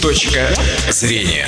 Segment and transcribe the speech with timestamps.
[0.00, 0.54] Точка
[0.88, 1.46] зрения.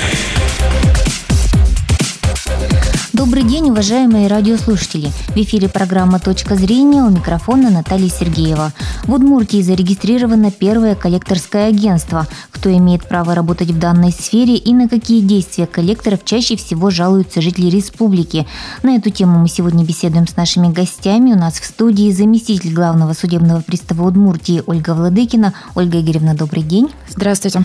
[3.25, 5.09] Добрый день, уважаемые радиослушатели.
[5.29, 8.73] В эфире программа «Точка зрения» у микрофона Наталья Сергеева.
[9.05, 12.27] В Удмуртии зарегистрировано первое коллекторское агентство.
[12.51, 17.41] Кто имеет право работать в данной сфере и на какие действия коллекторов чаще всего жалуются
[17.41, 18.45] жители республики.
[18.83, 21.31] На эту тему мы сегодня беседуем с нашими гостями.
[21.31, 25.53] У нас в студии заместитель главного судебного пристава Удмуртии Ольга Владыкина.
[25.75, 26.89] Ольга Игоревна, добрый день.
[27.09, 27.63] Здравствуйте.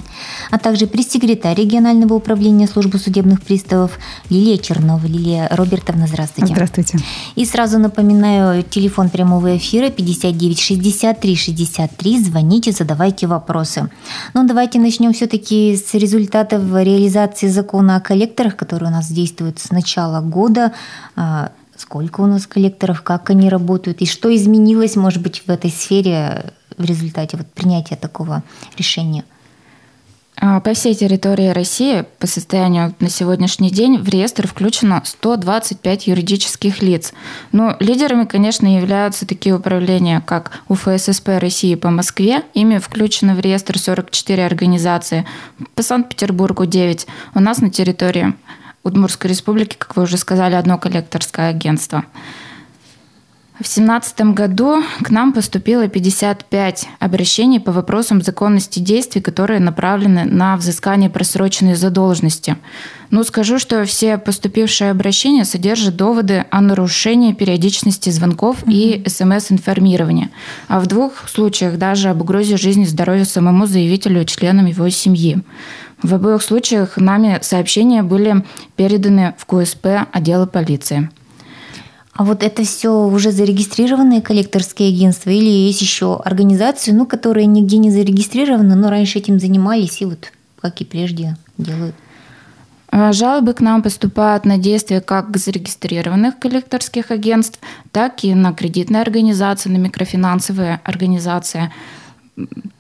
[0.53, 3.99] А также пресс-секретарь регионального управления службы судебных приставов
[4.31, 5.05] Лилия Чернова.
[5.05, 6.53] Лилия Робертовна, здравствуйте.
[6.55, 6.99] Здравствуйте.
[7.37, 12.25] И сразу напоминаю, телефон прямого эфира 59 63 63.
[12.25, 13.91] Звоните, задавайте вопросы.
[14.35, 19.71] Ну, давайте начнем все-таки с результатов реализации закона о коллекторах, который у нас действует с
[19.71, 20.73] начала года.
[21.17, 25.71] А, сколько у нас коллекторов, как они работают и что изменилось, может быть, в этой
[25.71, 28.43] сфере в результате вот принятия такого
[28.77, 29.25] решения?
[30.41, 36.81] А, по всей территории России по состоянию на сегодняшний день в реестр включено 125 юридических
[36.81, 37.13] лиц.
[37.51, 42.43] Но лидерами, конечно, являются такие управления, как УФССП России по Москве.
[42.55, 45.27] Ими включено в реестр 44 организации.
[45.75, 47.07] По Санкт-Петербургу 9.
[47.35, 48.35] У нас на территории
[48.85, 52.05] Удмуртской республики, как вы уже сказали, одно коллекторское агентство.
[53.59, 60.57] В 2017 году к нам поступило 55 обращений по вопросам законности действий, которые направлены на
[60.57, 62.57] взыскание просроченной задолженности.
[63.11, 68.73] Ну, скажу, что все поступившие обращения содержат доводы о нарушении периодичности звонков mm-hmm.
[68.73, 70.31] и СМС-информирования,
[70.69, 74.89] а в двух случаях даже об угрозе жизни и здоровья самому заявителю и членам его
[74.89, 75.43] семьи.
[76.01, 78.45] В обоих случаях нами сообщения были
[78.77, 81.11] переданы в КСП отдела полиции.
[82.19, 87.77] А вот это все уже зарегистрированные коллекторские агентства или есть еще организации, ну, которые нигде
[87.77, 91.95] не зарегистрированы, но раньше этим занимались и вот, как и прежде, делают?
[92.91, 97.61] А, жалобы к нам поступают на действия как зарегистрированных коллекторских агентств,
[97.93, 101.71] так и на кредитные организации, на микрофинансовые организации.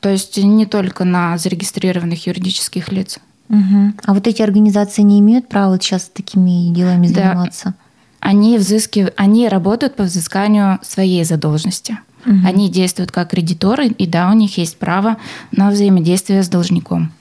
[0.00, 3.20] То есть не только на зарегистрированных юридических лиц.
[3.50, 3.92] Угу.
[4.04, 7.66] А вот эти организации не имеют права сейчас такими делами заниматься?
[7.66, 7.87] Да
[8.20, 9.08] они, взыскив...
[9.16, 11.98] они работают по взысканию своей задолженности.
[12.26, 12.46] Угу.
[12.46, 15.16] Они действуют как кредиторы, и да, у них есть право
[15.52, 17.12] на взаимодействие с должником.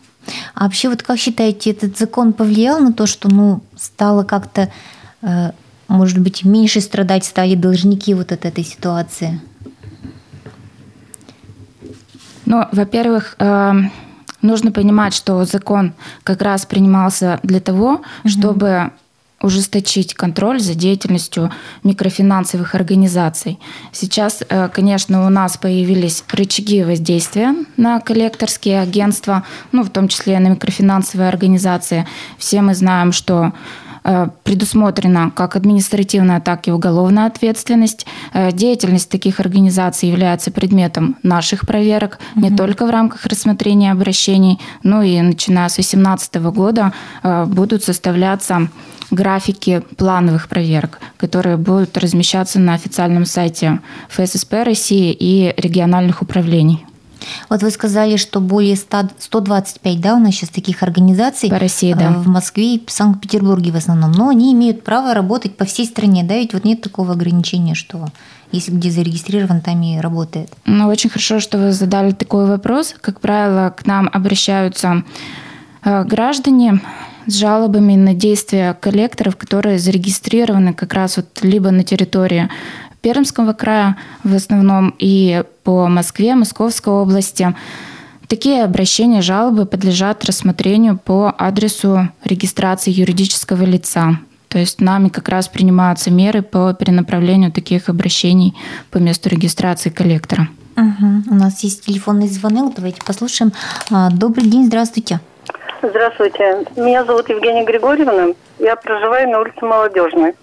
[0.53, 4.69] А вообще, вот как считаете, этот закон повлиял на то, что ну, стало как-то,
[5.21, 5.51] э,
[5.87, 9.39] может быть, меньше страдать стали должники вот от этой ситуации?
[12.45, 13.73] Ну, во-первых, э,
[14.41, 15.93] нужно понимать, что закон
[16.23, 18.29] как раз принимался для того, угу.
[18.29, 18.91] чтобы
[19.41, 21.51] ужесточить контроль за деятельностью
[21.83, 23.59] микрофинансовых организаций.
[23.91, 30.35] Сейчас, э, конечно, у нас появились рычаги воздействия на коллекторские агентства, ну, в том числе
[30.35, 32.07] и на микрофинансовые организации.
[32.37, 33.53] Все мы знаем, что
[34.09, 38.07] Э, предусмотрена как административная, так и уголовная ответственность.
[38.31, 42.45] Э, деятельность таких организаций является предметом наших проверок угу.
[42.45, 46.93] не только в рамках рассмотрения обращений, но и начиная с 2018 года
[47.47, 48.69] будут составляться
[49.11, 53.79] графики плановых проверок, которые будут размещаться на официальном сайте
[54.09, 56.85] ФССП России и региональных управлений.
[57.49, 61.49] Вот вы сказали, что более 100, 125, да, у нас сейчас таких организаций.
[61.49, 62.11] По России, да.
[62.11, 64.11] В Москве и Санкт-Петербурге в основном.
[64.11, 68.07] Но они имеют право работать по всей стране, да, ведь вот нет такого ограничения, что
[68.51, 70.53] если где зарегистрирован, там и работает.
[70.65, 72.95] Ну, очень хорошо, что вы задали такой вопрос.
[73.01, 75.03] Как правило, к нам обращаются
[75.83, 76.79] э, граждане
[77.27, 82.49] с жалобами на действия коллекторов, которые зарегистрированы как раз вот либо на территории
[83.01, 87.55] Пермского края в основном и по Москве, Московской области.
[88.27, 94.19] Такие обращения, жалобы подлежат рассмотрению по адресу регистрации юридического лица.
[94.49, 98.55] То есть нами как раз принимаются меры по перенаправлению таких обращений
[98.91, 100.49] по месту регистрации коллектора.
[100.75, 101.23] Угу.
[101.31, 103.51] У нас есть телефонный звонок, давайте послушаем.
[103.89, 105.19] А, добрый день, здравствуйте.
[105.81, 106.65] Здравствуйте.
[106.75, 108.33] Меня зовут Евгения Григорьевна.
[108.57, 110.33] Я проживаю на улице Молодежной.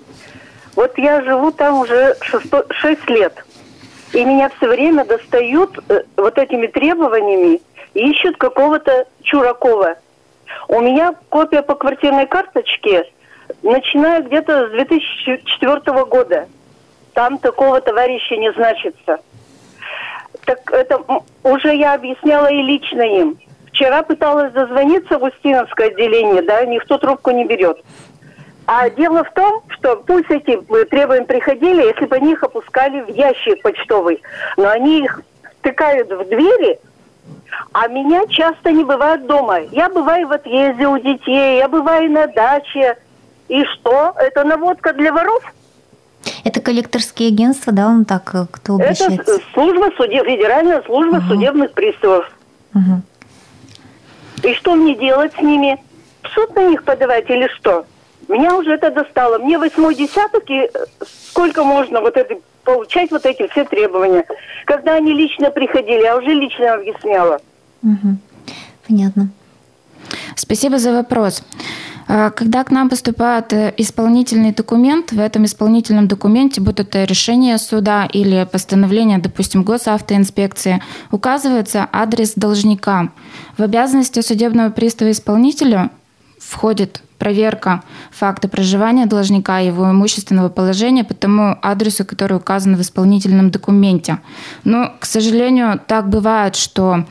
[0.76, 3.44] Вот я живу там уже 6, лет.
[4.12, 7.60] И меня все время достают э, вот этими требованиями
[7.94, 9.96] и ищут какого-то Чуракова.
[10.68, 13.10] У меня копия по квартирной карточке,
[13.62, 16.48] начиная где-то с 2004 года.
[17.12, 19.18] Там такого товарища не значится.
[20.44, 21.02] Так это
[21.42, 23.38] уже я объясняла и лично им.
[23.74, 27.76] Вчера пыталась дозвониться в Устиновское отделение, да, никто трубку не берет.
[28.66, 33.00] А дело в том, что пусть эти э, требования приходили, если бы они их опускали
[33.00, 34.22] в ящик почтовый,
[34.56, 35.20] но они их
[35.60, 36.78] тыкают в двери
[37.72, 39.58] А меня часто не бывает дома.
[39.72, 42.96] Я бываю в отъезде у детей, я бываю на даче.
[43.48, 44.14] И что?
[44.16, 45.42] Это наводка для воров?
[46.44, 49.20] Это коллекторские агентства, да, он так, э, кто обращается?
[49.20, 51.26] Это служба судеб, федеральная служба Ага.
[51.28, 52.30] судебных приставов.
[52.72, 53.02] Мгм.
[54.44, 55.78] И что мне делать с ними?
[56.22, 57.86] В суд на них подавать или что?
[58.28, 59.38] Меня уже это достало.
[59.38, 60.68] Мне восьмой десяток, и э,
[61.30, 64.24] сколько можно вот это получать вот эти все требования.
[64.66, 67.40] Когда они лично приходили, я уже лично объясняла.
[67.82, 68.18] Мгм.
[68.86, 69.28] Понятно.
[70.36, 71.42] Спасибо за вопрос.
[72.06, 77.58] А, Когда к нам поступает э, исполнительный документ, в этом исполнительном документе, будь это решение
[77.58, 83.10] суда или постановление, допустим, госавтоинспекции, указывается адрес должника.
[83.56, 85.90] В обязанности судебного пристава исполнителя
[86.38, 93.50] входит проверка факта проживания должника, его имущественного положения по тому адресу, который указан в исполнительном
[93.50, 94.18] документе.
[94.64, 97.04] Но, к сожалению, так бывает, что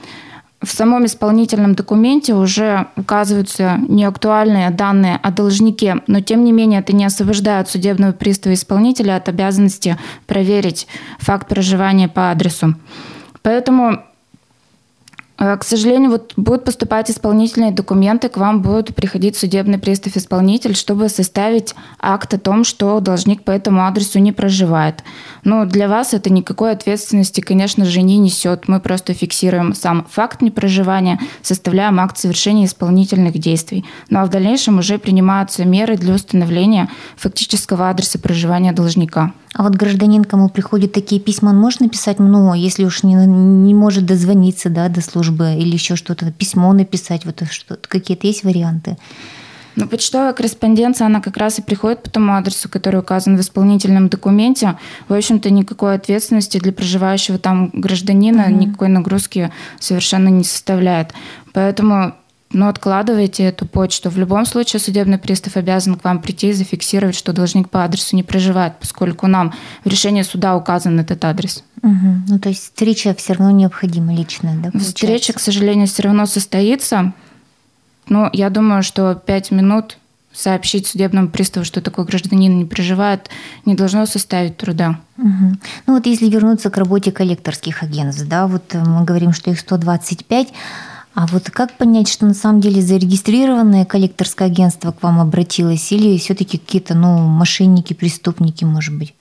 [0.63, 6.95] в самом исполнительном документе уже указываются неактуальные данные о должнике, но тем не менее это
[6.95, 10.87] не освобождает судебного пристава исполнителя от обязанности проверить
[11.19, 12.75] факт проживания по адресу.
[13.41, 14.03] Поэтому
[15.35, 21.73] К сожалению, вот будут поступать исполнительные документы, к вам будет приходить судебный пристав-исполнитель, чтобы составить
[21.99, 25.03] акт о том, что должник по этому адресу не проживает.
[25.43, 28.67] Но для вас это никакой ответственности, конечно же, не несет.
[28.67, 33.85] Мы просто фиксируем сам факт непроживания, составляем акт совершения исполнительных действий.
[34.09, 39.33] Ну а в дальнейшем уже принимаются меры для установления фактического адреса проживания должника.
[39.53, 43.73] А вот гражданин, кому приходят такие письма, он может написать, ну, если уж не, не
[43.75, 48.97] может дозвониться да, до службы или еще что-то, письмо написать, вот что какие-то есть варианты?
[49.75, 54.07] Ну, почтовая корреспонденция, она как раз и приходит по тому адресу, который указан в исполнительном
[54.07, 54.77] документе.
[55.07, 58.59] В общем-то, никакой ответственности для проживающего там гражданина, Мгм.
[58.59, 61.13] никакой нагрузки совершенно не составляет.
[61.53, 62.13] Поэтому
[62.53, 64.09] ну, откладывайте эту почту.
[64.09, 68.15] В любом случае судебный пристав обязан к вам прийти и зафиксировать, что должник по адресу
[68.15, 69.53] не проживает, поскольку нам
[69.83, 71.63] в решении суда указан этот адрес.
[71.81, 72.25] Мгм.
[72.27, 74.69] Ну, то есть встреча все равно необходима личная, да?
[74.71, 75.33] Встреча, получается?
[75.33, 77.13] к сожалению, все равно состоится.
[78.07, 79.97] Но я думаю, что пять минут
[80.33, 83.29] сообщить судебному приставу, что такой гражданин не проживает,
[83.65, 84.99] не должно составить труда.
[85.17, 85.59] Мгм.
[85.85, 89.59] Ну вот если вернуться к работе коллекторских агентств, да, вот э, мы говорим, что их
[89.59, 90.53] 125,
[91.13, 96.17] а вот как понять, что на самом деле зарегистрированное коллекторское агентство к вам обратилось или
[96.17, 99.13] все-таки какие-то, ну, мошенники, преступники, может быть?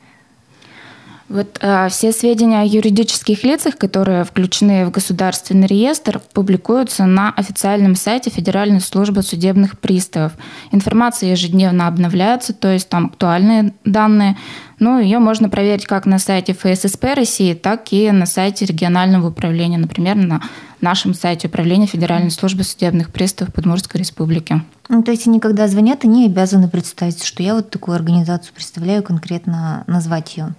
[1.33, 7.95] Вот э, все сведения о юридических лицах, которые включены в государственный реестр, публикуются на официальном
[7.95, 10.33] сайте Федеральной службы судебных приставов.
[10.73, 14.37] Информация ежедневно обновляется, то есть там актуальные данные.
[14.83, 19.79] Ну, ее можно проверить как на сайте ФССП России, так и на сайте регионального управления,
[19.79, 20.43] например, на
[20.81, 24.61] нашем сайте Управления Федеральной службы судебных приставов Подмурской Республики.
[24.89, 29.05] Ну, то есть они, когда звонят, они обязаны представить, что я вот такую организацию представляю,
[29.05, 30.53] конкретно назвать ее.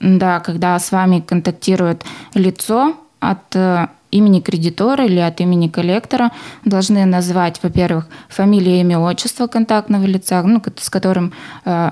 [0.00, 6.30] Да, когда с вами контактирует лицо от э, имени кредитора или от имени коллектора,
[6.64, 11.34] должны назвать, во-первых, фамилию, имя, отчество контактного лица, ну, с которым
[11.66, 11.90] э,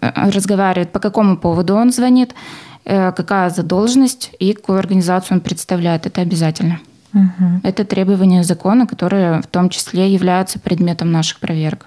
[0.00, 2.34] разговаривает, по какому поводу он звонит,
[2.84, 6.06] э, какая задолженность и какую организацию он представляет.
[6.06, 6.80] Это обязательно.
[7.12, 7.60] Мгм.
[7.64, 11.86] Это требования закона, которые в том числе являются предметом наших проверок.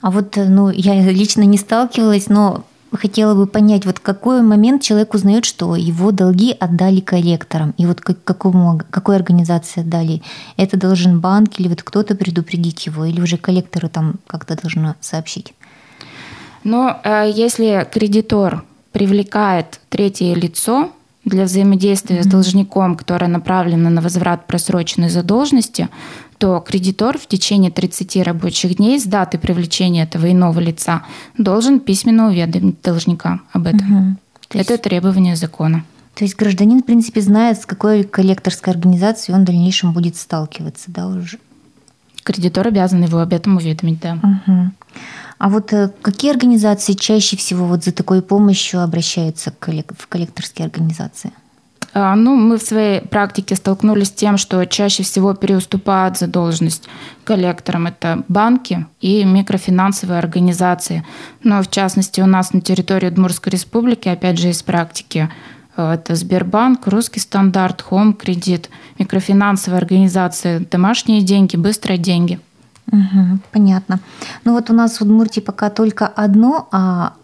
[0.00, 4.82] А вот, э, ну, я лично не сталкивалась, но хотела бы понять, вот какой момент
[4.82, 10.22] человек узнает, что его долги отдали коллекторам, и вот какому, какой организации отдали.
[10.56, 15.52] Это должен банк или вот кто-то предупредить его, или уже коллекторы там как-то должны сообщить?
[16.64, 20.90] Но э, если кредитор привлекает третье лицо
[21.24, 25.88] для взаимодействия с должником, которое направлено на возврат просроченной задолженности,
[26.38, 31.02] то кредитор в течение 30 рабочих дней с даты привлечения этого иного лица
[31.36, 33.86] должен письменно уведомить должника об этом.
[33.88, 34.18] Мгм.
[34.48, 35.84] То есть, Это требование закона.
[36.14, 40.90] то есть гражданин, в принципе, знает, с какой коллекторской организацией он в дальнейшем будет сталкиваться,
[40.90, 41.38] да, уже?
[42.28, 44.16] Кредитор обязан его об этом уведомить, да.
[44.16, 44.74] Мгм.
[45.38, 51.32] А вот э, какие организации чаще всего вот за такой помощью обращаются в коллекторские организации?
[51.94, 56.86] А, Ну, мы в своей практике столкнулись с тем, что чаще всего переуступают задолженность
[57.24, 57.86] коллекторам.
[57.86, 61.06] Это банки и микрофинансовые организации.
[61.42, 65.30] Но, в частности, у нас на территории Удмуртской республики, опять же, из практики,
[65.82, 72.40] это Сбербанк, Русский стандарт, Хом кредит, микрофинансовые организации, домашние деньги, быстрые деньги.
[72.90, 74.00] Мгм, понятно.
[74.44, 77.14] Ну вот у нас в Удмуртии пока только одно, а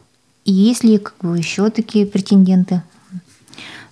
[0.44, 2.82] есть ли как бы еще такие претенденты?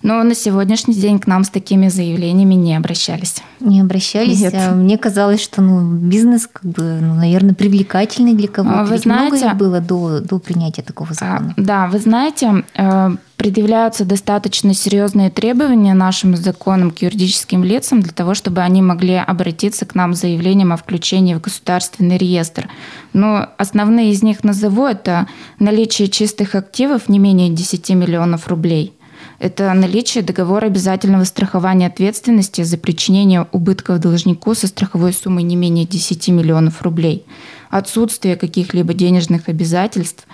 [0.03, 3.37] Но на сегодняшний день к нам с такими заявлениями не обращались.
[3.61, 4.41] Не обращались?
[4.41, 4.53] Нет.
[4.53, 8.83] А мне казалось, что ну, бизнес, как бы, ну, наверное, привлекательный для кого-то.
[8.83, 11.53] Вы Ведь знаете, много было до, до принятия такого а, закона.
[11.55, 18.33] Да, вы знаете, э, предъявляются достаточно серьезные требования нашим законам к юридическим лицам для того,
[18.33, 22.67] чтобы они могли обратиться к нам с заявлением о включении в государственный реестр.
[23.13, 25.27] Но основные из них назову– это
[25.59, 28.91] наличие чистых активов не менее 10 миллионов рублей–
[29.43, 35.85] это наличие договора обязательного страхования ответственности за причинение убытков должнику со страховой суммой не менее
[35.85, 37.25] 10 миллионов рублей,
[37.69, 40.25] отсутствие каких-либо денежных обязательств,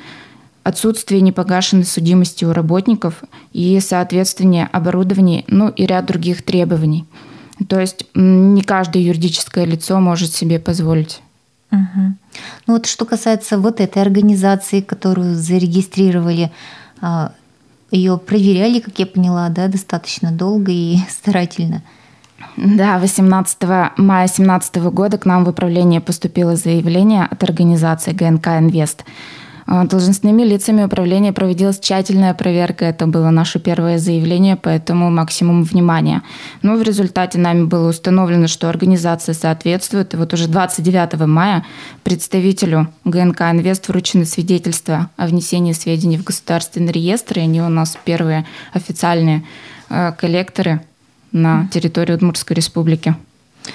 [0.62, 7.06] отсутствие непогашенной судимости у работников и соответствие оборудования, ну и ряд других требований.
[7.68, 11.22] То есть не каждое юридическое лицо может себе позволить.
[11.72, 12.14] Угу.
[12.68, 16.52] Ну вот что касается вот этой организации, которую зарегистрировали,
[17.02, 17.34] а,
[17.92, 21.84] ее проверяли, как я поняла, да, достаточно долго и старательно.
[22.56, 23.64] Да, 18
[23.98, 29.06] мая 2017 года к нам в управление поступило заявление от организации ГНК «Инвест».
[29.72, 32.86] А, должностными лицами управления проводилась тщательная проверка.
[32.86, 36.24] Это было наше первое заявление, поэтому максимум внимания.
[36.64, 40.16] Но в результате нами было установлено, что организация соответствует.
[40.16, 41.64] И вот уже 29 мая
[42.04, 47.38] представителю ГНК «Инвест» вручены свидетельства о внесении сведений в государственный реестр.
[47.38, 49.44] И они у нас первые официальные
[49.90, 50.82] э, коллекторы
[51.32, 53.16] на территории Удмуртской республики.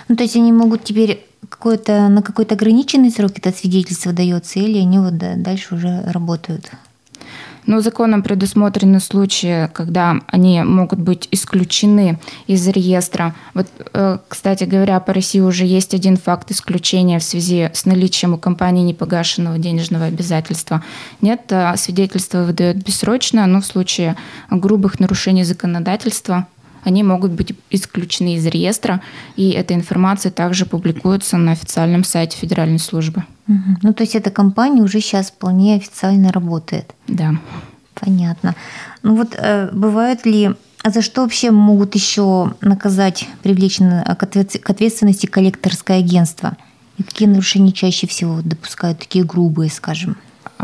[0.08, 4.78] Ну, то есть они могут теперь какой-то, на какой-то ограниченный срок это свидетельство дается, или
[4.78, 6.70] они вот дальше уже работают?
[7.66, 13.34] Ну, законом предусмотрены случаи, когда они могут быть исключены из реестра.
[13.54, 18.34] Вот, э, кстати говоря, по России уже есть один факт исключения в связи с наличием
[18.34, 20.82] у компании непогашенного денежного обязательства.
[21.22, 24.16] Нет, э, свидетельство выдают бессрочно, но в случае
[24.50, 26.46] грубых нарушений законодательства
[26.84, 29.00] они могут быть исключены из реестра,
[29.36, 33.24] и эта информация также публикуется на официальном сайте Федеральной службы.
[33.48, 33.78] Угу.
[33.82, 36.94] Ну, то есть эта компания уже сейчас вполне официально работает?
[37.08, 37.34] Да.
[37.94, 38.54] Понятно.
[39.02, 40.50] Ну вот э, бывают ли
[40.82, 46.58] а за что вообще могут еще наказать, привлечь к ответственности коллекторское агентство?
[46.98, 50.18] И какие нарушения чаще всего допускают, такие грубые, скажем?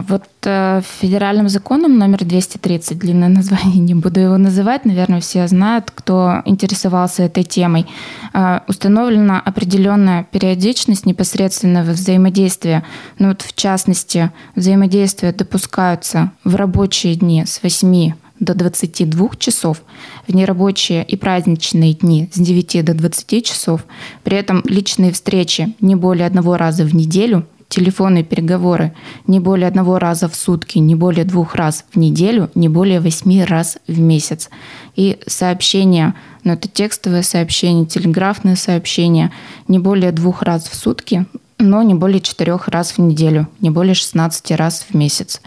[0.09, 5.91] Вот э, федеральным законом номер 230, длинное название, не буду его называть, наверное, все знают,
[5.95, 7.87] кто интересовался этой темой,
[8.33, 12.85] э, установлена определенная периодичность непосредственного взаимодействия.
[13.19, 19.83] Ну вот в частности, взаимодействия допускаются в рабочие дни с 8 до 22 часов,
[20.27, 23.85] в нерабочие и праздничные дни с 9 до 20 часов.
[24.25, 28.93] При этом личные встречи не более одного раза в неделю телефонные переговоры
[29.27, 33.43] не более одного раза в сутки, не более двух раз в неделю, не более восьми
[33.43, 34.51] раз в месяц.
[34.97, 39.31] И сообщения, ну это текстовое сообщение, телеграфное сообщение,
[39.69, 41.27] не более двух раз в сутки,
[41.59, 45.41] но не более четырех раз в неделю, не более 16 раз в месяц.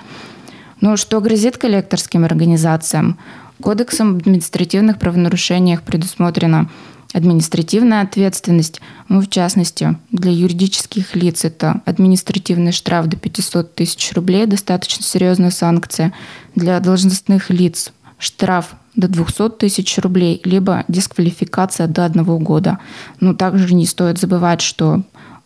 [0.80, 3.18] Ну, что грозит коллекторским организациям?
[3.62, 6.70] Кодексом административных правонарушениях предусмотрено
[7.14, 14.46] административная ответственность, ну, в частности, для юридических лиц это административный штраф до 500 тысяч рублей,
[14.46, 16.14] достаточно серьезная санкция.
[16.56, 22.80] Для должностных лиц штраф до 200 тысяч рублей, либо дисквалификация до одного года.
[23.20, 25.04] Но также не стоит забывать, что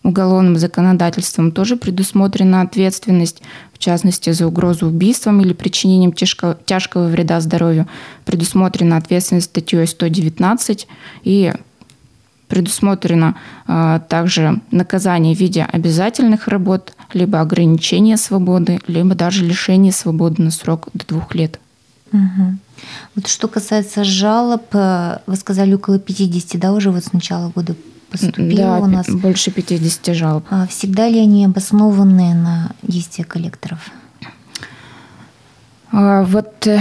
[0.07, 3.41] уголовным законодательством тоже предусмотрена ответственность,
[3.73, 7.87] в частности, за угрозу убийством или причинением тяжкого, вреда здоровью.
[8.25, 10.87] Предусмотрена ответственность статьей 119
[11.23, 11.53] и
[12.47, 13.35] предусмотрено
[13.67, 20.51] э, также наказание в виде обязательных работ, либо ограничения свободы, либо даже лишение свободы на
[20.51, 21.59] срок до двух лет.
[22.13, 22.57] Угу.
[23.15, 27.75] Вот что касается жалоб, э, вы сказали около 50, да, уже вот с начала года
[28.09, 29.09] поступило да, у нас.
[29.09, 30.45] больше 50 жалоб.
[30.49, 33.79] А всегда ли они обоснованные на действия коллекторов?
[35.91, 36.79] А, вот э,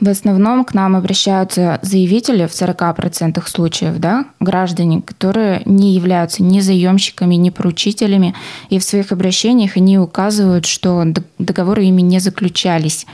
[0.00, 6.60] в основном к нам обращаются заявители в 40% случаев, да, граждане, которые не являются ни
[6.60, 8.34] заемщиками, ни поручителями,
[8.70, 11.04] и в своих обращениях они указывают, что
[11.38, 13.06] договоры ими не заключались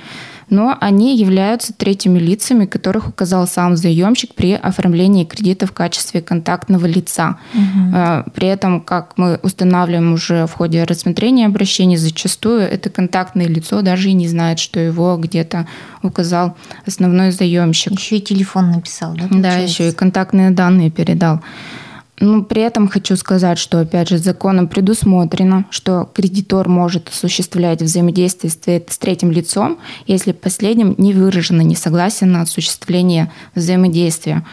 [0.48, 6.86] но они являются третьими лицами, которых указал сам заемщик при оформлении кредита в качестве контактного
[6.86, 7.38] лица.
[7.54, 8.30] Угу.
[8.34, 14.10] При этом, как мы устанавливаем уже в ходе рассмотрения обращений, зачастую это контактное лицо даже
[14.10, 15.66] и не знает, что его где-то
[16.02, 17.92] указал основной заемщик.
[17.92, 19.28] Еще и телефон написал, да?
[19.28, 19.42] Получается?
[19.42, 21.40] Да, еще и контактные данные передал.
[22.18, 28.50] Ну, при этом хочу сказать, что, опять же, законом предусмотрено, что кредитор может осуществлять взаимодействие
[28.50, 34.46] с третьим лицом, если последним не выражено несогласие на осуществление взаимодействия.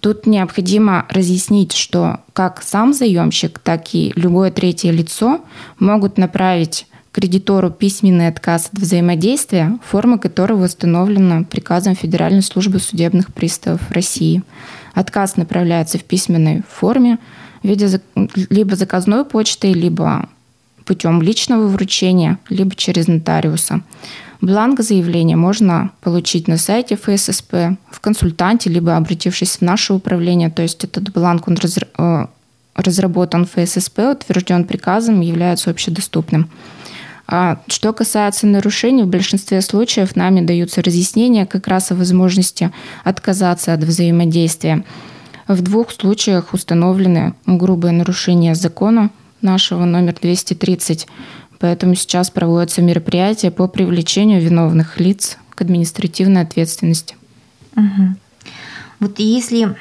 [0.00, 5.40] Тут необходимо разъяснить, что как сам заемщик, так и любое третье лицо
[5.78, 13.90] могут направить кредитору письменный отказ от взаимодействия, форма которого установлена приказом Федеральной службы судебных приставов
[13.90, 14.42] России.
[14.96, 17.18] Отказ направляется в письменной форме
[17.62, 18.00] в виде
[18.48, 20.26] либо заказной почтой, либо
[20.86, 23.82] путем личного вручения, либо через нотариуса.
[24.40, 30.48] Бланк заявления можно получить на сайте ФССП, в консультанте, либо обратившись в наше управление.
[30.48, 31.58] То есть этот бланк он
[31.98, 32.26] э,
[32.74, 36.48] разработан ФССП, утвержден приказом, является общедоступным.
[37.28, 42.70] А что касается нарушений, в большинстве случаев нами даются разъяснения как раз о возможности
[43.02, 44.84] отказаться от взаимодействия.
[45.48, 49.10] В двух случаях установлены грубые нарушения закона
[49.42, 51.06] нашего номер 230,
[51.58, 57.16] поэтому сейчас проводятся мероприятия по привлечению виновных лиц к административной ответственности.
[57.76, 58.16] Угу.
[59.00, 59.76] Вот если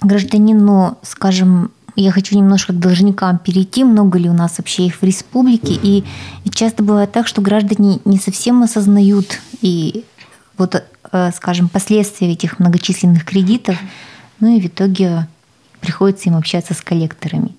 [0.00, 3.84] гражданину, скажем, я хочу немножко к должникам перейти.
[3.84, 5.78] Много ли у нас вообще их в республике?
[5.80, 6.04] И,
[6.50, 10.04] часто бывает так, что граждане не совсем осознают и
[10.58, 10.82] вот,
[11.12, 13.76] э, скажем, последствия этих многочисленных кредитов.
[14.40, 15.28] Ну и в итоге
[15.80, 17.54] приходится им общаться с коллекторами.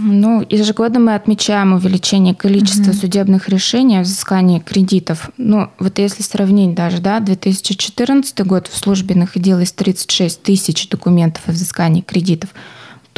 [0.00, 2.98] Ну, ежегодно мы отмечаем увеличение количества угу.
[2.98, 5.30] судебных решений о взыскании кредитов.
[5.38, 11.52] Ну, вот если сравнить даже, да, 2014 год в службе находилось 36 тысяч документов о
[11.52, 12.50] взыскании кредитов–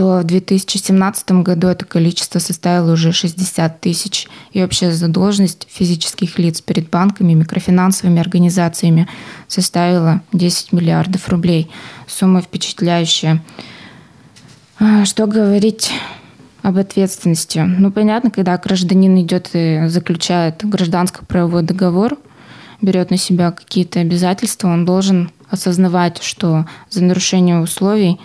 [0.01, 4.29] то в 2017 году это количество составило уже 60 тысяч.
[4.53, 9.09] И общая задолженность физических лиц перед банками, микрофинансовыми организациями
[9.47, 11.71] составила 10 миллиардов рублей.
[12.07, 13.43] Сумма впечатляющая.
[14.79, 15.93] А, что говорить
[16.63, 17.59] об ответственности?
[17.59, 22.17] Ну, понятно, когда гражданин идет и заключает гражданско-правовой договор,
[22.81, 28.19] берет на себя какие-то обязательства, он должен осознавать, что за нарушение условий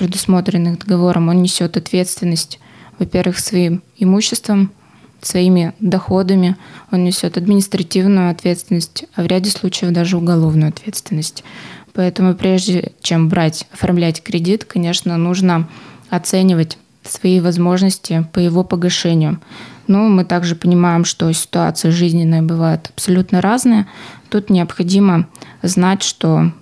[0.00, 2.58] предусмотренных договором, он несет ответственность,
[2.98, 4.72] во-первых, своим имуществом,
[5.20, 6.56] своими доходами,
[6.90, 11.44] он несет административную ответственность, а в ряде случаев даже уголовную ответственность.
[11.92, 15.68] Поэтому прежде чем брать, оформлять кредит, конечно, нужно
[16.08, 19.38] оценивать свои возможности по его погашению.
[19.86, 23.86] Но мы также понимаем, что ситуации жизненные бывают абсолютно разные.
[24.30, 25.28] Тут необходимо
[25.62, 26.52] знать, что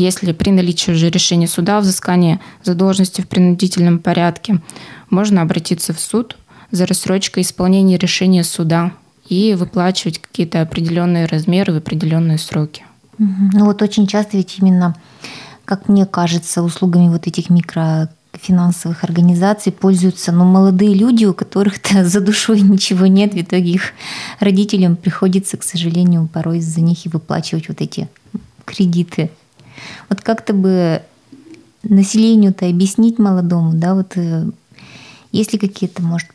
[0.00, 4.60] если при наличии уже решения суда о взыскании задолженности в принудительном порядке,
[5.08, 6.36] можно обратиться в суд
[6.70, 8.92] за рассрочкой исполнения решения суда
[9.28, 12.84] и выплачивать какие-то определенные размеры в определенные сроки.
[13.18, 14.94] Ну вот очень часто ведь именно,
[15.64, 22.20] как мне кажется, услугами вот этих микрофинансовых организаций пользуются ну, молодые люди, у которых-то за
[22.20, 23.32] душой ничего нет.
[23.32, 23.92] В итоге их
[24.40, 28.08] родителям приходится, к сожалению, порой за них и выплачивать вот эти
[28.66, 29.30] кредиты.
[30.08, 31.02] Вот как-то бы
[31.82, 34.46] населению-то объяснить молодому, да, вот э,
[35.32, 36.28] есть ли какие-то, может...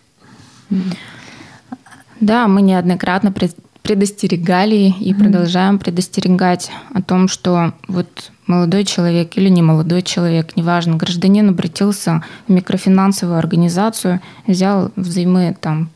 [2.19, 3.33] Да, мы неоднократно
[3.81, 10.97] предостерегали и продолжаем предостерегать о том, что вот молодой человек или не молодой человек, неважно,
[10.97, 15.89] гражданин обратился в микрофинансовую организацию, взял взаймы там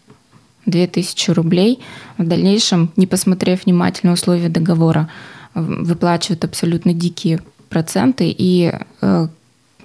[0.66, 1.80] 2000 рублей,
[2.18, 5.10] в дальнейшем, не посмотрев внимательно условия договора,
[5.56, 9.28] выплачивают абсолютно дикие проценты, и э,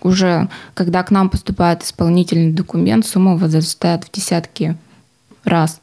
[0.02, 4.76] уже когда к нам поступает исполнительный документ, сумма возрастает в десятки
[5.44, 5.80] раз.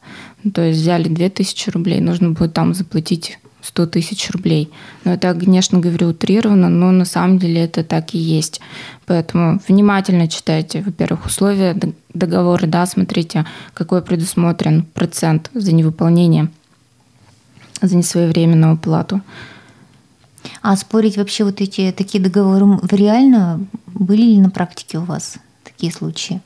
[0.54, 4.70] То есть взяли 2000 рублей, нужно будет там заплатить 100 тысяч рублей.
[5.04, 8.60] Но это, конечно, говорю утрированно, но на самом деле это так и есть.
[9.06, 11.76] Поэтому внимательно читайте, во-первых, условия
[12.14, 16.48] договора, да, смотрите, какой предусмотрен процент за невыполнение,
[17.82, 19.20] за несвоевременную плату.
[20.62, 25.92] А спорить вообще вот эти такие договоры реально были ли на практике у вас такие
[25.92, 26.40] случаи?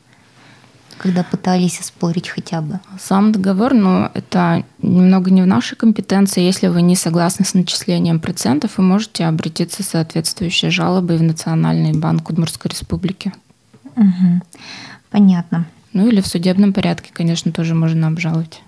[1.02, 2.78] когда пытались спорить хотя бы?
[3.00, 6.42] Сам договор, но это немного не в нашей компетенции.
[6.42, 11.92] Если вы не согласны с начислением процентов, вы можете обратиться с соответствующей жалобой в Национальный
[11.92, 13.32] банк Удмуртской Республики.
[13.96, 14.42] Угу.
[15.10, 15.66] Понятно.
[15.92, 18.62] Ну или в судебном порядке, конечно, тоже можно обжаловать.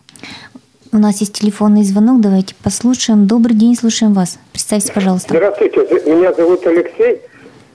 [0.94, 3.26] У нас есть телефонный звонок, давайте послушаем.
[3.26, 4.38] Добрый день, слушаем вас.
[4.52, 5.30] Представьте, пожалуйста.
[5.30, 7.20] Здравствуйте, меня зовут Алексей.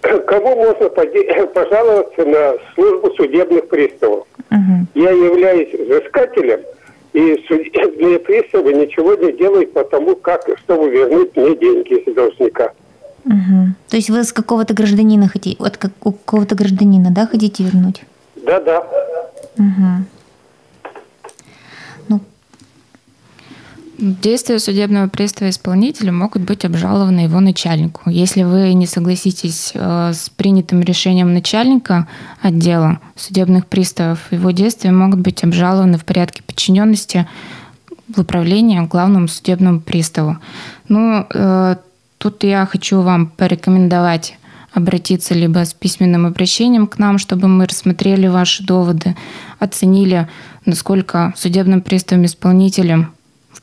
[0.25, 0.87] Кому можно
[1.53, 4.25] пожаловаться на службу судебных приставов?
[4.49, 4.87] Угу.
[4.95, 6.61] Я являюсь взыскателем,
[7.11, 12.71] и судебные приставы ничего не делают потому, как, чтобы вернуть мне деньги из должника.
[13.25, 13.73] Угу.
[13.89, 18.01] То есть вы с какого-то гражданина хотите, от какого-то гражданина, да, хотите вернуть?
[18.37, 18.79] Да, да.
[19.57, 20.05] Угу.
[24.01, 28.09] Действия судебного пристава исполнителя могут быть обжалованы его начальнику.
[28.09, 32.07] Если вы не согласитесь э, с принятым решением начальника
[32.41, 37.27] отдела судебных приставов, его действия могут быть обжалованы в порядке подчиненности
[38.07, 40.37] в управление главному судебному приставу.
[40.87, 41.75] Ну, э,
[42.19, 44.37] тут я хочу вам порекомендовать
[44.73, 49.17] обратиться либо с письменным обращением к нам, чтобы мы рассмотрели ваши доводы,
[49.59, 50.29] оценили,
[50.65, 53.18] насколько судебным приставом исполнителем в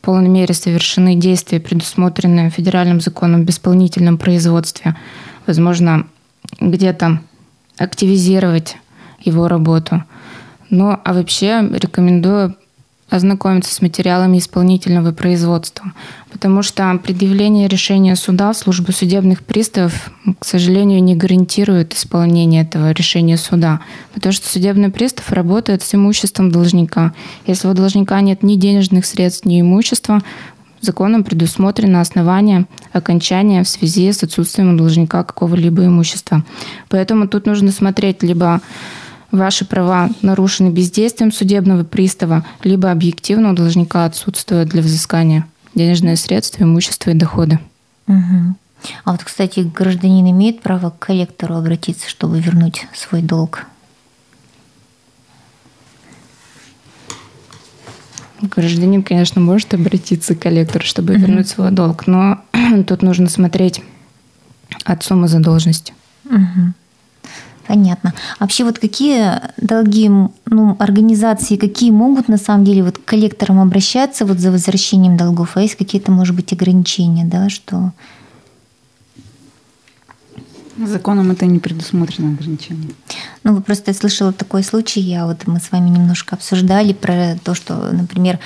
[0.06, 4.94] полной мере совершены действия, предусмотренные федеральным законом в исполнительном производстве.
[5.48, 6.06] Возможно,
[6.60, 7.18] где-то
[7.76, 8.76] активизировать
[9.18, 10.04] его работу.
[10.70, 12.54] Ну, а вообще рекомендую
[13.08, 15.92] ознакомиться с материалами исполнительного производства,
[16.32, 22.90] потому что предъявление решения суда в службу судебных приставов, к сожалению, не гарантирует исполнение этого
[22.90, 23.80] решения суда,
[24.12, 27.14] потому что судебный пристав работает с имуществом должника.
[27.46, 30.20] Если у должника нет ни денежных средств, ни имущества,
[30.80, 36.44] законом предусмотрено основание окончания в связи с отсутствием у должника какого-либо имущества.
[36.88, 38.60] Поэтому тут нужно смотреть либо
[39.36, 46.64] ваши права нарушены бездействием судебного пристава, либо объективно у должника отсутствуют для взыскания денежные средства,
[46.64, 47.60] имущество и доходы.
[48.08, 48.56] Угу.
[49.04, 53.66] А вот, кстати, гражданин имеет право к коллектору обратиться, чтобы вернуть свой долг?
[58.40, 61.22] Гражданин, конечно, может обратиться к коллектору, чтобы угу.
[61.22, 62.40] вернуть свой долг, но
[62.86, 63.82] тут нужно смотреть
[64.84, 65.94] от суммы задолженности.
[66.24, 66.72] Угу.
[67.66, 68.14] Понятно.
[68.38, 74.24] Вообще вот какие долги ну, организации, какие могут на самом деле вот к коллекторам обращаться
[74.24, 77.92] вот за возвращением долгов, а есть какие-то, может быть, ограничения, да, что...
[80.84, 82.90] Законом это не предусмотрено ограничение.
[83.44, 87.54] Ну, вы просто слышала такой случай, я вот мы с вами немножко обсуждали про то,
[87.54, 88.38] что, например,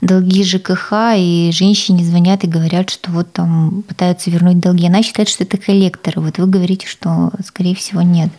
[0.00, 4.86] долги ЖКХ и женщине звонят и говорят, что вот там пытаются вернуть долги.
[4.86, 6.20] Она считает, что это коллекторы.
[6.20, 8.30] Вот вы говорите, что, скорее всего, нет.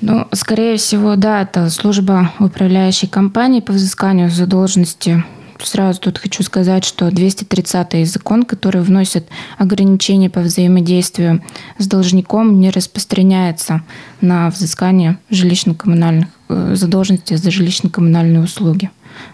[0.00, 5.24] Ну, скорее всего, да, это служба управляющей компании по взысканию задолженности.
[5.62, 11.42] Сразу тут хочу сказать, что 230-й закон, который вносит ограничения по взаимодействию
[11.78, 13.82] с должником, не распространяется
[14.20, 18.90] на взыскание жилищно-коммунальных э, задолженности за жилищно-коммунальные услуги.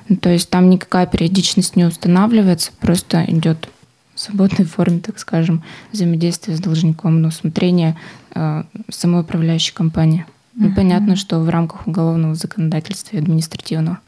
[0.09, 3.68] Ну, то есть там никакая периодичность не устанавливается, просто идет
[4.14, 7.96] в свободной форме, так скажем, взаимодействие с должником на усмотрение
[8.35, 10.26] э, самой управляющей компании.
[10.54, 14.00] Ну, понятно, что в рамках уголовного законодательства и административного.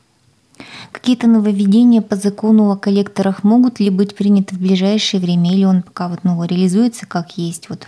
[0.92, 5.82] Какие-то нововведения по закону о коллекторах могут ли быть приняты в ближайшее время, или он
[5.82, 7.68] пока вот ну, реализуется как есть?
[7.68, 7.86] Вот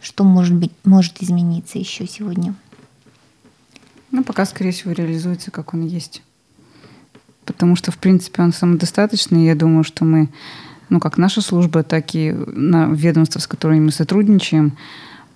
[0.00, 2.54] что может быть может измениться еще сегодня?
[4.10, 6.22] Ну, пока, скорее всего, реализуется, как он есть.
[7.46, 9.46] Потому что, в принципе, он самодостаточный.
[9.46, 10.28] Я думаю, что мы,
[10.90, 14.76] ну, как наша служба, так и на ведомства, с которыми мы сотрудничаем,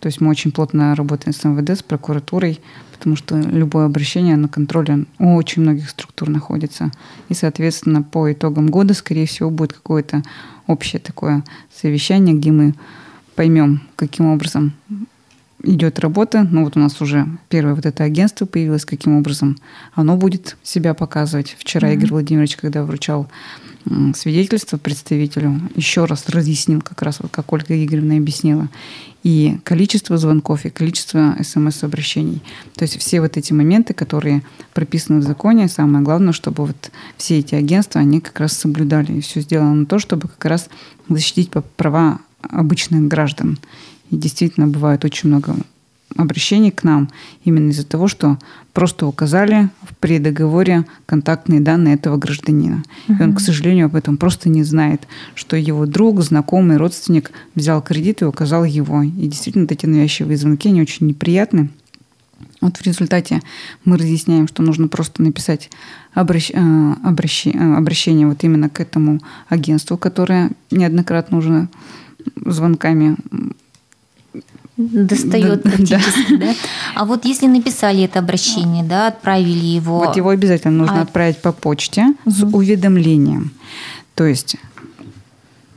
[0.00, 2.60] то есть мы очень плотно работаем с МВД, с прокуратурой,
[2.96, 6.90] потому что любое обращение на контроле у очень многих структур находится.
[7.28, 10.22] И, соответственно, по итогам года, скорее всего, будет какое-то
[10.66, 12.74] общее такое совещание, где мы
[13.34, 14.72] поймем, каким образом
[15.62, 16.46] идет работа.
[16.50, 19.58] Ну вот у нас уже первое вот это агентство появилось, каким образом
[19.94, 21.56] оно будет себя показывать.
[21.58, 21.94] Вчера mm-hmm.
[21.94, 23.28] Игорь Владимирович, когда вручал
[24.14, 28.68] свидетельство представителю, еще раз разъяснил как раз, вот как Ольга Игоревна объяснила,
[29.26, 32.40] и количество звонков, и количество смс-обращений.
[32.76, 37.40] То есть все вот эти моменты, которые прописаны в законе, самое главное, чтобы вот все
[37.40, 39.14] эти агентства, они как раз соблюдали.
[39.14, 40.68] И все сделано на то, чтобы как раз
[41.08, 43.58] защитить права обычных граждан.
[44.12, 45.56] И действительно бывает очень много
[46.16, 47.10] обращений к нам
[47.44, 48.38] именно из-за того, что
[48.72, 52.82] просто указали при договоре контактные данные этого гражданина.
[53.08, 53.18] Uh-huh.
[53.18, 57.80] И он, к сожалению, об этом просто не знает, что его друг, знакомый, родственник взял
[57.82, 59.02] кредит и указал его.
[59.02, 61.70] И действительно, эти навязчивые звонки, они очень неприятны.
[62.60, 63.40] Вот в результате
[63.84, 65.70] мы разъясняем, что нужно просто написать
[66.14, 66.50] обращ...
[66.52, 67.46] Э, обращ...
[67.46, 71.68] Э, обращение вот именно к этому агентству, которое неоднократно уже
[72.44, 73.16] звонками
[74.76, 76.46] достает да, практически, да.
[76.46, 76.54] да.
[76.94, 79.98] А вот если написали это обращение, да, отправили его.
[79.98, 81.02] Вот его обязательно нужно а...
[81.02, 82.30] отправить по почте угу.
[82.30, 83.52] с уведомлением.
[84.14, 84.56] То есть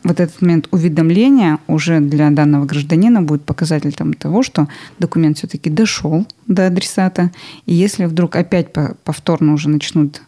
[0.03, 6.25] вот этот момент уведомления уже для данного гражданина будет показателем того, что документ все-таки дошел
[6.47, 7.31] до адресата.
[7.65, 8.69] И если вдруг опять
[9.03, 10.21] повторно уже начнут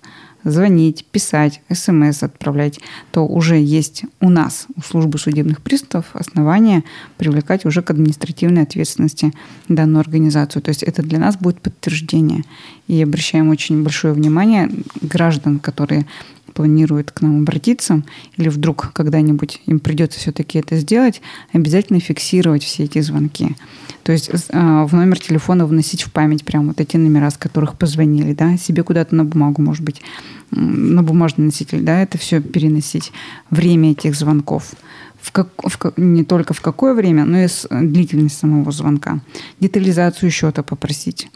[0.44, 2.80] звонить, писать, смс отправлять,
[3.12, 6.84] то уже есть у нас, у службы судебных приставов, основания
[7.18, 9.34] привлекать уже к административной ответственности
[9.68, 10.62] данную организацию.
[10.62, 12.44] То есть это для нас будет подтверждение.
[12.88, 14.70] И обращаем очень большое внимание
[15.02, 16.06] граждан, которые
[16.54, 18.04] планируют к нам обратиться,
[18.38, 21.22] или вдруг когда-нибудь им придется все-таки это сделать,
[21.54, 23.56] обязательно фиксировать все эти звонки.
[24.04, 27.78] То есть э, в номер телефона вносить в память прямо вот эти номера, с которых
[27.78, 30.02] позвонили, да, себе куда-то на бумагу, может быть,
[30.52, 33.12] на бумажный носитель, да, это все переносить.
[33.50, 34.74] Время этих звонков.
[35.22, 39.22] В как, в, не только в какое время, но и с длительность самого звонка.
[39.60, 41.30] Детализацию счета попросить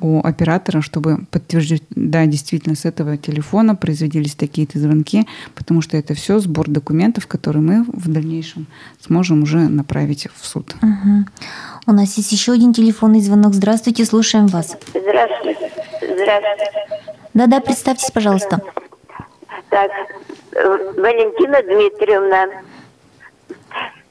[0.00, 6.14] у оператора, чтобы подтвердить, да, действительно, с этого телефона производились такие-то звонки, потому что это
[6.14, 8.66] все сбор документов, которые мы в дальнейшем
[9.00, 10.74] сможем уже направить в суд.
[10.82, 11.24] Угу.
[11.86, 13.54] У нас есть еще один телефонный звонок.
[13.54, 14.76] Здравствуйте, слушаем вас.
[14.88, 15.70] Здравствуйте.
[16.00, 16.72] Здравствуйте.
[17.34, 18.60] Да-да, представьтесь, пожалуйста.
[19.70, 19.90] Так,
[20.52, 22.48] Валентина Дмитриевна,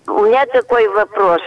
[0.08, 1.42] у меня такой вопрос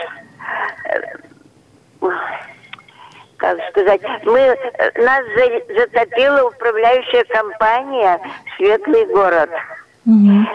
[3.36, 4.56] как сказать, мы,
[4.96, 5.24] нас
[5.68, 8.20] затопила управляющая компания
[8.56, 9.50] «Светлый город».
[10.06, 10.46] Угу.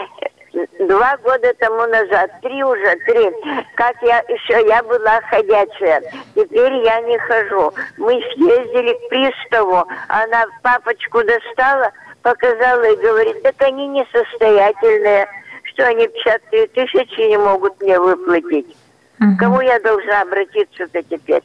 [0.88, 3.32] Два года тому назад, три уже, три,
[3.76, 6.02] как я еще, я была ходячая,
[6.36, 7.72] теперь я не хожу.
[7.98, 11.92] Мы съездили к приставу, она папочку достала,
[12.24, 15.28] показала и говорит, так они несостоятельные,
[15.65, 18.76] что они 53 тысячи не могут мне выплатить.
[19.20, 19.38] Угу.
[19.38, 21.44] Кому я должна обратиться-то теперь?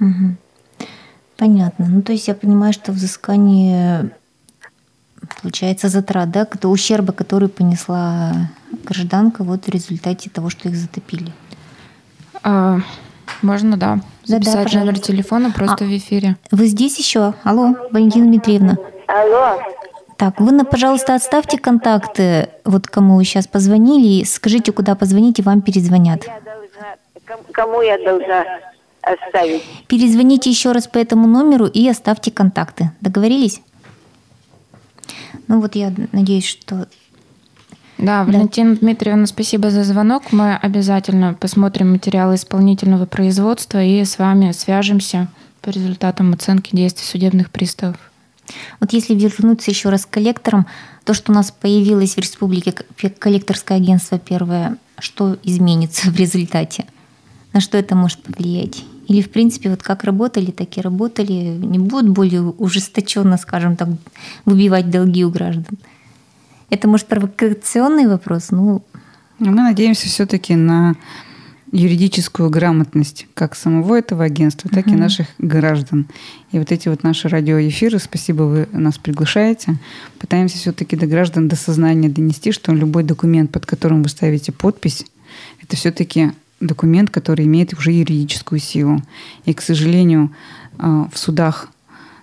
[0.00, 0.36] Угу.
[1.40, 1.86] Понятно.
[1.88, 4.10] Ну, то есть я понимаю, что взыскание
[5.40, 8.50] получается затрат, да, это ущерба, который понесла
[8.84, 11.32] гражданка вот в результате того, что их затопили.
[12.42, 12.80] А,
[13.40, 14.00] можно, да.
[14.24, 16.36] Записать да, да, номер телефона просто а, в эфире.
[16.50, 17.32] Вы здесь еще?
[17.42, 18.76] Алло, Валентина Дмитриевна.
[19.06, 19.62] Алло.
[20.18, 25.62] Так, вы, пожалуйста, отставьте контакты, вот кому вы сейчас позвонили, скажите, куда позвонить, и вам
[25.62, 26.22] перезвонят.
[26.26, 28.44] Я должна, кому я должна
[29.02, 29.62] оставить.
[29.86, 32.92] Перезвоните еще раз по этому номеру и оставьте контакты.
[33.00, 33.60] Договорились?
[35.48, 36.88] Ну вот я надеюсь, что...
[37.98, 38.80] Да, Валентина да.
[38.80, 40.32] Дмитриевна, спасибо за звонок.
[40.32, 45.28] Мы обязательно посмотрим материалы исполнительного производства и с вами свяжемся
[45.60, 47.98] по результатам оценки действий судебных приставов.
[48.80, 50.66] Вот если вернуться еще раз к коллекторам,
[51.04, 52.72] то, что у нас появилось в республике
[53.18, 56.86] коллекторское агентство первое, что изменится в результате?
[57.52, 58.84] На что это может повлиять?
[59.08, 63.88] Или, в принципе, вот как работали, так и работали, не будут более ужесточенно, скажем так,
[64.44, 65.78] выбивать долги у граждан?
[66.70, 68.48] Это, может, провокационный вопрос?
[68.50, 68.82] Ну,
[69.40, 70.94] Мы надеемся все-таки на
[71.72, 74.94] юридическую грамотность как самого этого агентства, так uh-huh.
[74.94, 76.08] и наших граждан.
[76.52, 79.76] И вот эти вот наши радиоэфиры, спасибо, вы нас приглашаете,
[80.18, 85.04] пытаемся все-таки до граждан, до сознания донести, что любой документ, под которым вы ставите подпись,
[85.62, 89.02] это все-таки документ, который имеет уже юридическую силу.
[89.44, 90.30] И, к сожалению,
[90.78, 91.68] а, в судах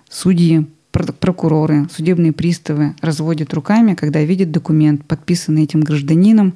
[0.08, 6.54] судьи, прокуроры, судебные приставы разводят руками, когда видят документ, подписанный этим гражданином,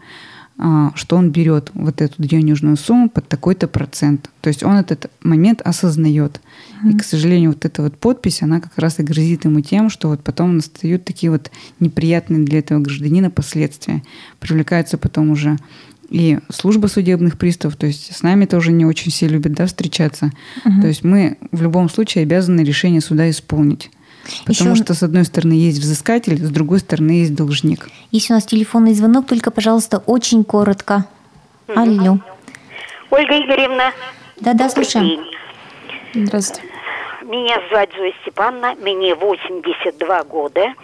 [0.58, 4.30] а, что он берет вот эту денежную сумму под такой-то процент.
[4.40, 6.40] То есть он этот момент осознает.
[6.84, 6.90] Mm-hmm.
[6.92, 10.08] И, к сожалению, вот эта вот подпись, она как раз и грозит ему тем, что
[10.08, 14.02] вот потом настают такие вот неприятные для этого гражданина последствия.
[14.40, 15.56] Привлекаются потом уже
[16.08, 20.30] и служба судебных приставов, то есть с нами тоже не очень все любят да, встречаться.
[20.64, 20.82] Угу.
[20.82, 23.90] То есть мы в любом случае обязаны решение суда исполнить.
[24.46, 24.84] Потому Еще...
[24.84, 27.88] что, с одной стороны, есть взыскатель, с другой стороны, есть должник.
[28.10, 31.06] Есть у нас телефонный звонок, только, пожалуйста, очень коротко.
[31.74, 32.20] Алло.
[33.10, 33.92] Ольга Игоревна.
[34.40, 35.20] Да-да, слушаем.
[36.14, 36.71] Здравствуйте.
[37.24, 40.74] Меня зовут Зоя Степановна, мне 82 года.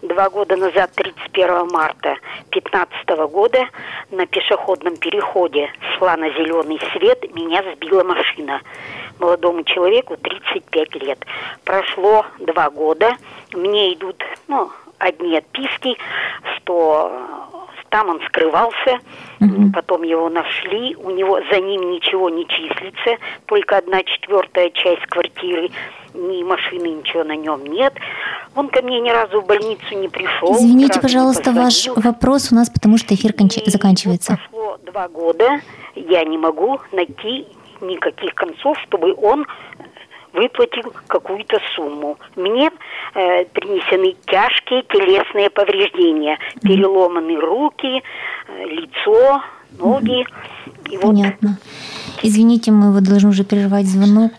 [0.00, 2.16] Два года назад, 31 марта
[2.50, 3.68] 2015 года,
[4.10, 8.62] на пешеходном переходе шла на зеленый свет, меня сбила машина.
[9.18, 11.18] Молодому человеку 35 лет.
[11.64, 13.14] Прошло два года,
[13.52, 15.98] мне идут ну, одни отписки,
[16.56, 17.61] что
[17.92, 18.98] там он скрывался,
[19.38, 19.70] угу.
[19.72, 25.70] потом его нашли, у него за ним ничего не числится, только одна четвертая часть квартиры,
[26.14, 27.92] ни машины, ничего на нем нет.
[28.56, 30.54] Он ко мне ни разу в больницу не пришел.
[30.54, 33.58] Извините, пожалуйста, ваш вопрос у нас, потому что эфир конч...
[33.66, 34.38] заканчивается.
[34.50, 35.60] Прошло два года,
[35.94, 37.46] я не могу найти
[37.82, 39.46] никаких концов, чтобы он
[40.32, 42.18] выплатил какую-то сумму.
[42.36, 42.70] Мне
[43.14, 48.02] э, принесены тяжкие телесные повреждения, переломаны руки,
[48.48, 49.42] э, лицо,
[49.78, 50.24] ноги.
[50.90, 51.58] И Понятно.
[51.58, 52.24] Вот...
[52.24, 54.32] Извините, мы вот должны уже прервать звонок.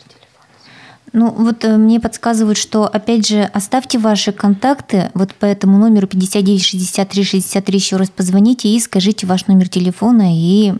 [1.13, 6.07] Ну, вот э, мне подсказывают, что, опять же, оставьте ваши контакты вот по этому номеру
[6.07, 10.73] 59 63 63, еще раз позвоните и скажите ваш номер телефона и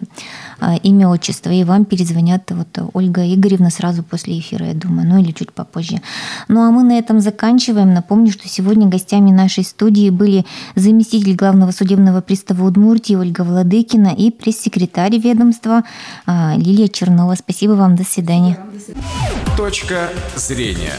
[0.84, 5.32] имя, отчество, и вам перезвонят вот Ольга Игоревна сразу после эфира, я думаю, ну или
[5.32, 6.02] чуть попозже.
[6.48, 7.94] Ну а мы на этом заканчиваем.
[7.94, 10.46] Напомню, что сегодня гостями нашей студии были
[10.76, 15.84] заместитель главного судебного пристава Удмуртии Ольга Владыкина и пресс-секретарь ведомства
[16.26, 17.36] а, Лилия Чернова.
[17.36, 18.58] Спасибо вам, до свидания.
[19.58, 20.94] Точка зрения.